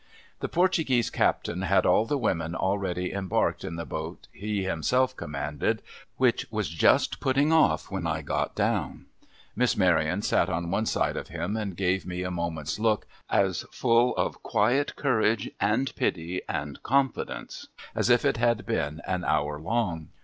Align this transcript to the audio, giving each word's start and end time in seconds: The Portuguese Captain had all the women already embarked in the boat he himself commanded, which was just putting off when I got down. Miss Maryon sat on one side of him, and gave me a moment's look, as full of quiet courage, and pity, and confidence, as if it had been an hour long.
The 0.39 0.49
Portuguese 0.49 1.11
Captain 1.11 1.61
had 1.61 1.85
all 1.85 2.07
the 2.07 2.17
women 2.17 2.55
already 2.55 3.13
embarked 3.13 3.63
in 3.63 3.75
the 3.75 3.85
boat 3.85 4.27
he 4.31 4.63
himself 4.63 5.15
commanded, 5.15 5.83
which 6.17 6.47
was 6.49 6.69
just 6.69 7.19
putting 7.19 7.53
off 7.53 7.91
when 7.91 8.07
I 8.07 8.23
got 8.23 8.55
down. 8.55 9.05
Miss 9.55 9.77
Maryon 9.77 10.23
sat 10.23 10.49
on 10.49 10.71
one 10.71 10.87
side 10.87 11.15
of 11.17 11.27
him, 11.27 11.55
and 11.55 11.77
gave 11.77 12.07
me 12.07 12.23
a 12.23 12.31
moment's 12.31 12.79
look, 12.79 13.05
as 13.29 13.61
full 13.71 14.15
of 14.15 14.41
quiet 14.41 14.95
courage, 14.95 15.51
and 15.59 15.95
pity, 15.95 16.41
and 16.49 16.81
confidence, 16.81 17.67
as 17.93 18.09
if 18.09 18.25
it 18.25 18.37
had 18.37 18.65
been 18.65 19.01
an 19.05 19.23
hour 19.23 19.59
long. 19.59 20.07